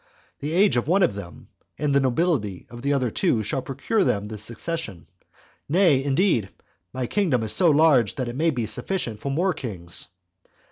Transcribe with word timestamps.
The 0.39 0.53
age 0.53 0.77
of 0.77 0.87
one 0.87 1.03
of 1.03 1.13
them, 1.13 1.49
and 1.77 1.93
the 1.93 1.99
nobility 1.99 2.65
of 2.71 2.81
the 2.81 2.91
other 2.91 3.11
two, 3.11 3.43
shall 3.43 3.61
procure 3.61 4.03
them 4.03 4.23
the 4.23 4.39
succession. 4.39 5.05
Nay, 5.69 6.03
indeed, 6.03 6.49
my 6.91 7.05
kingdom 7.05 7.43
is 7.43 7.53
so 7.53 7.69
large 7.69 8.15
that 8.15 8.27
it 8.27 8.35
may 8.35 8.49
be 8.49 8.65
sufficient 8.65 9.19
for 9.19 9.29
more 9.29 9.53
kings. 9.53 10.07